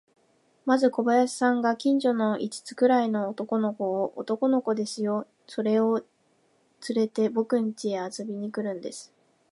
[0.65, 6.03] まず小林さんが、近所の五つくらいの男の子を、男の子ですよ、それを
[6.79, 9.13] つれて、ぼくんちへ遊びに来るんです。